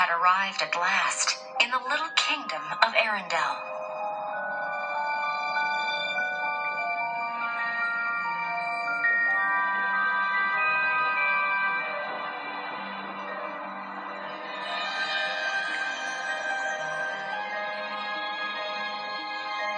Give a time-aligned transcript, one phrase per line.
[0.00, 3.60] had arrived at last in the little kingdom of Arendelle.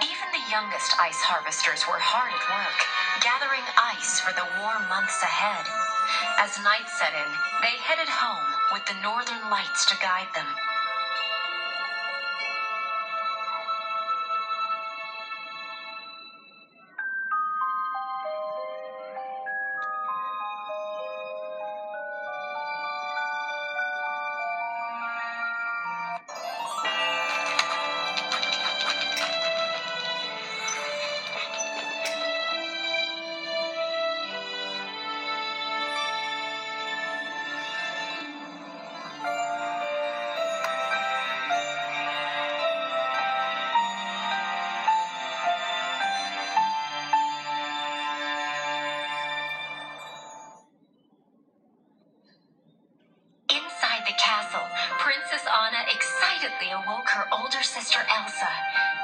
[0.07, 2.79] Even the youngest ice harvesters were hard at work,
[3.19, 5.65] gathering ice for the warm months ahead.
[6.39, 7.27] As night set in,
[7.61, 10.62] they headed home with the northern lights to guide them.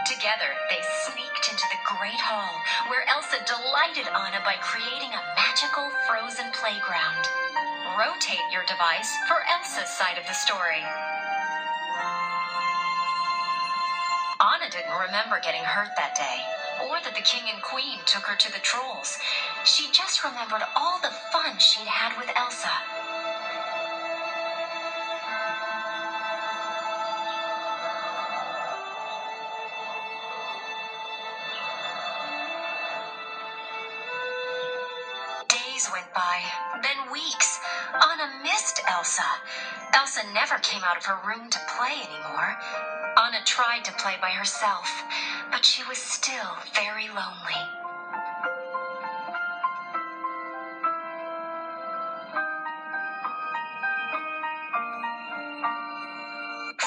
[0.10, 5.92] Together, they sneaked into the great hall, where Elsa delighted Anna by creating a magical
[6.08, 7.30] frozen playground.
[7.96, 10.82] Rotate your device for Elsa's side of the story.
[14.42, 16.40] Anna didn't remember getting hurt that day,
[16.84, 19.18] or that the king and queen took her to the trolls.
[19.66, 22.72] She just remembered all the fun she'd had with Elsa.
[35.92, 36.42] Went by,
[36.84, 37.60] then weeks.
[37.94, 39.26] Anna missed Elsa.
[39.94, 42.56] Elsa never came out of her room to play anymore.
[43.18, 44.90] Anna tried to play by herself,
[45.52, 47.62] but she was still very lonely.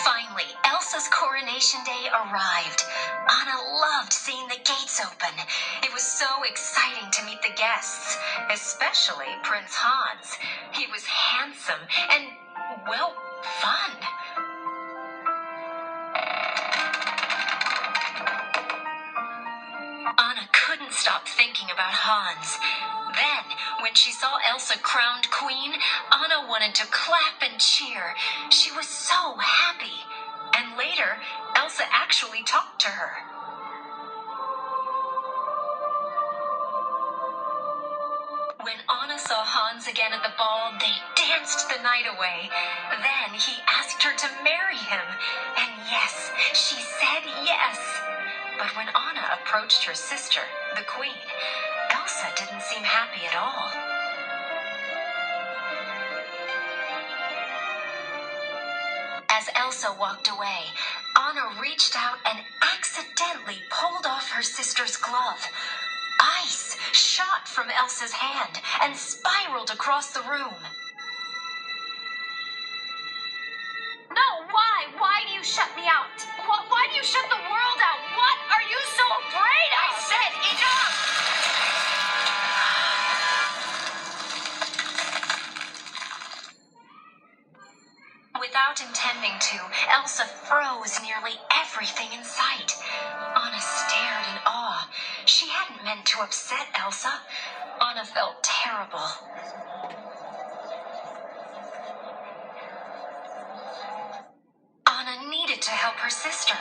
[0.05, 2.85] Finally, Elsa's coronation day arrived.
[3.29, 5.35] Anna loved seeing the gates open.
[5.83, 8.19] It was so exciting to meet the guests,
[8.51, 10.39] especially Prince Hans.
[10.73, 12.25] He was handsome and,
[12.89, 13.15] well,
[13.61, 13.93] fun.
[20.19, 22.59] Anna couldn't stop thinking about Hans.
[23.15, 25.73] Then, when she saw Elsa crowned queen,
[26.13, 28.15] Anna wanted to clap and cheer.
[28.51, 30.05] She was so happy.
[30.55, 31.17] And later,
[31.63, 33.23] Elsa actually talked to her.
[38.67, 42.51] When Anna saw Hans again at the ball, they danced the night away.
[42.91, 45.07] Then he asked her to marry him.
[45.57, 47.79] And yes, she said yes.
[48.59, 50.43] But when Anna approached her sister,
[50.75, 51.23] the queen,
[51.95, 53.71] Elsa didn't seem happy at all.
[59.31, 60.67] As Elsa walked away,
[61.33, 65.41] Anna reached out and accidentally pulled off her sister's glove.
[66.21, 70.57] Ice shot from Elsa's hand and spiraled across the room.
[74.11, 74.87] No, why?
[74.99, 76.09] Why do you shut me out?
[76.47, 77.32] Why, why do you shut the
[89.23, 92.75] To, Elsa froze nearly everything in sight.
[93.37, 94.89] Anna stared in awe.
[95.27, 97.21] She hadn't meant to upset Elsa.
[97.81, 99.07] Anna felt terrible.
[104.89, 106.57] Anna needed to help her sister,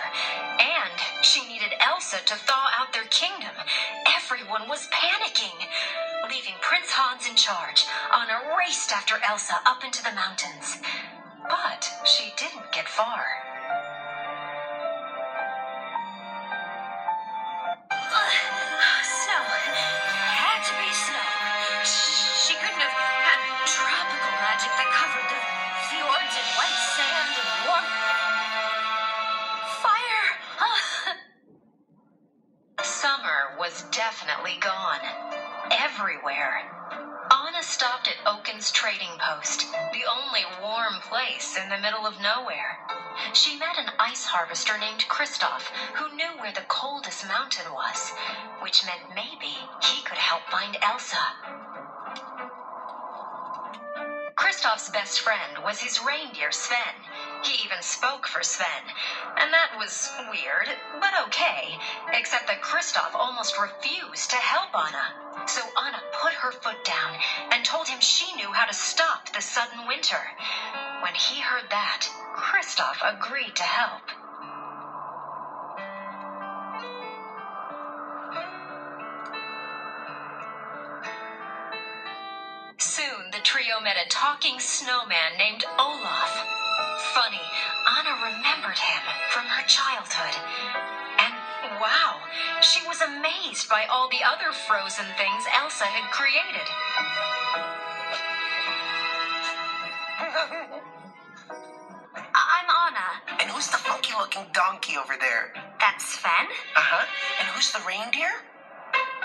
[0.60, 3.56] and she needed Elsa to thaw out their kingdom.
[4.08, 5.68] Everyone was panicking.
[6.30, 10.78] Leaving Prince Hans in charge, Anna raced after Elsa up into the mountains.
[11.52, 13.26] But she didn't get far.
[19.04, 19.44] Snow.
[20.32, 21.32] Had to be snow.
[21.84, 25.40] She couldn't have had tropical magic that covered the
[25.92, 27.88] fjords in white sand and warm
[29.84, 30.28] fire.
[32.84, 35.02] Summer was definitely gone.
[35.72, 36.64] Everywhere.
[37.32, 38.18] Anna stopped at
[38.70, 42.78] Trading post, the only warm place in the middle of nowhere.
[43.34, 48.12] She met an ice harvester named Kristoff, who knew where the coldest mountain was,
[48.62, 51.34] which meant maybe he could help find Elsa.
[54.36, 57.02] Kristoff's best friend was his reindeer Sven.
[57.44, 58.94] He even spoke for Sven.
[59.38, 60.68] And that was weird,
[61.00, 61.78] but okay.
[62.14, 65.21] Except that Kristoff almost refused to help Anna.
[65.48, 67.18] So Anna put her foot down
[67.52, 70.22] and told him she knew how to stop the sudden winter.
[71.02, 74.02] When he heard that, Kristoff agreed to help.
[82.78, 86.44] Soon, the trio met a talking snowman named Olaf.
[87.14, 87.42] Funny,
[87.98, 89.02] Anna remembered him
[89.32, 90.21] from her childhood.
[93.52, 96.68] Amazed by all the other frozen things Elsa had created.
[102.34, 103.42] I'm Anna.
[103.42, 105.52] And who's the funky looking donkey over there?
[105.80, 106.48] That's Sven.
[106.76, 107.06] Uh huh.
[107.40, 108.32] And who's the reindeer?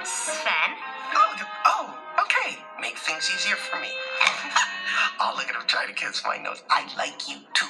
[0.02, 0.74] Sven?
[1.14, 2.58] Oh, the, oh, okay.
[2.80, 3.88] Make things easier for me.
[5.20, 6.62] oh, look at him trying to kiss my nose.
[6.68, 7.66] I like you too.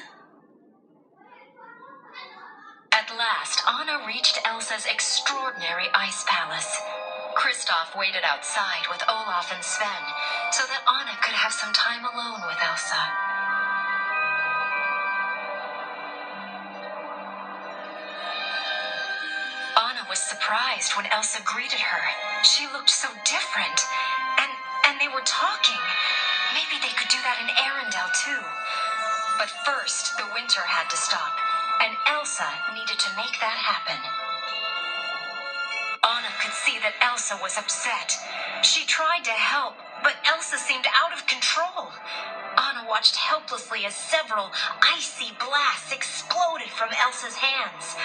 [3.64, 6.81] Anna reached Elsa's extraordinary ice palace.
[7.37, 10.05] Kristoff waited outside with Olaf and Sven
[10.53, 13.03] so that Anna could have some time alone with Elsa.
[19.76, 22.05] Anna was surprised when Elsa greeted her.
[22.44, 23.81] She looked so different.
[24.41, 24.53] And
[24.87, 25.81] and they were talking.
[26.55, 28.43] Maybe they could do that in Arendelle too.
[29.38, 31.32] But first, the winter had to stop,
[31.82, 34.00] and Elsa needed to make that happen.
[36.05, 38.17] Anna could see that Elsa was upset.
[38.62, 41.93] She tried to help, but Elsa seemed out of control.
[42.58, 44.50] Anna watched helplessly as several
[44.82, 47.96] icy blasts exploded from Elsa's hands.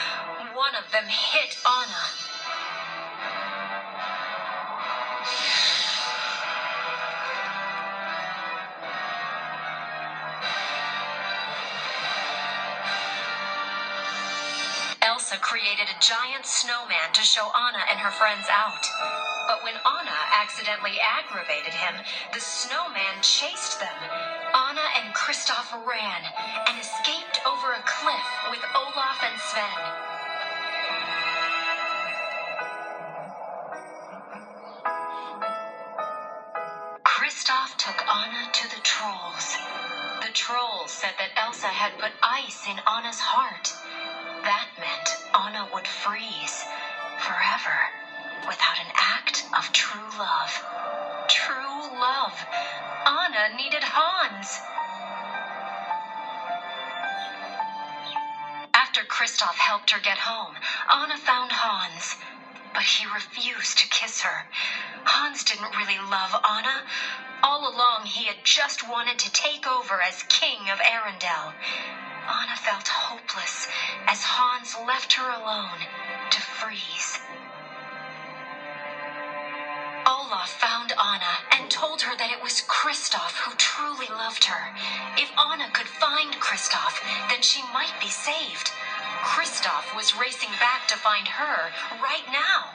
[0.56, 2.21] One of them hit Anna.
[15.32, 18.84] Elsa created a giant snowman to show Anna and her friends out.
[19.48, 21.96] But when Anna accidentally aggravated him,
[22.34, 23.96] the snowman chased them.
[24.54, 26.24] Anna and Kristoff ran
[26.68, 29.82] and escaped over a cliff with Olaf and Sven.
[37.06, 39.56] Kristoff took Anna to the trolls.
[40.24, 43.72] The trolls said that Elsa had put ice in Anna's heart.
[44.44, 45.11] That meant
[45.52, 46.64] Anna would freeze
[47.20, 47.76] forever
[48.48, 50.64] without an act of true love.
[51.28, 52.46] True love.
[53.06, 54.48] Anna needed Hans.
[58.74, 60.56] After Kristoff helped her get home,
[60.90, 62.16] Anna found Hans.
[62.74, 64.46] But he refused to kiss her.
[65.04, 66.82] Hans didn't really love Anna.
[67.44, 71.52] All along, he had just wanted to take over as king of Arendelle.
[72.32, 73.68] Anna felt hopeless
[74.08, 75.80] as Hans left her alone
[76.30, 77.20] to freeze.
[80.08, 84.72] Olaf found Anna and told her that it was Kristoff who truly loved her.
[85.18, 88.72] If Anna could find Kristoff, then she might be saved.
[89.24, 91.72] Kristoff was racing back to find her
[92.02, 92.72] right now.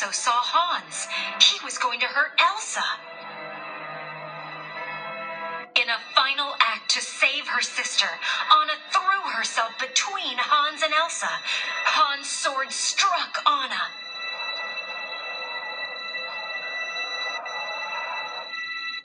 [0.00, 1.08] Also saw Hans.
[1.42, 2.84] He was going to hurt Elsa.
[5.74, 11.40] In a final act to save her sister, Anna threw herself between Hans and Elsa.
[11.84, 13.90] Hans' sword struck Anna.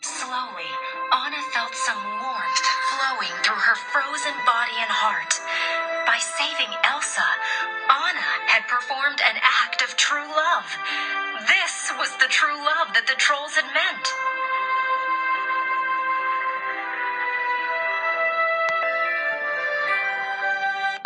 [0.01, 0.69] Slowly,
[1.11, 5.92] Anna felt some warmth flowing through her frozen body and heart.
[6.05, 7.25] By saving Elsa,
[7.89, 10.67] Anna had performed an act of true love.
[11.47, 14.05] This was the true love that the trolls had meant.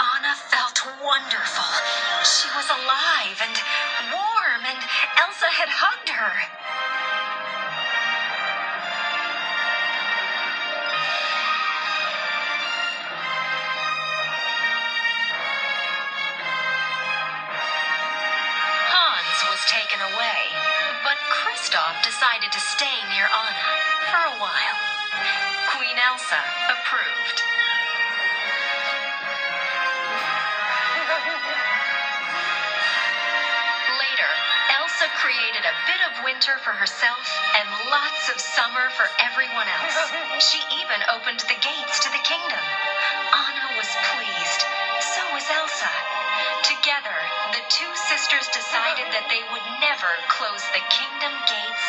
[0.02, 1.70] Anna felt wonderful.
[2.26, 3.58] She was alive and
[4.12, 4.82] warm, and
[5.18, 6.97] Elsa had hugged her.
[19.68, 20.48] Taken away,
[21.04, 23.68] but Kristoff decided to stay near Anna
[24.08, 24.80] for a while.
[25.76, 26.40] Queen Elsa
[26.72, 27.38] approved.
[34.00, 34.32] Later,
[34.72, 37.28] Elsa created a bit of winter for herself
[37.60, 40.00] and lots of summer for everyone else.
[40.40, 42.64] She even opened the gates to the kingdom.
[43.36, 44.62] Anna was pleased.
[45.04, 46.17] So was Elsa.
[46.88, 47.20] Together,
[47.52, 51.84] the two sisters decided that they would never close the kingdom gates.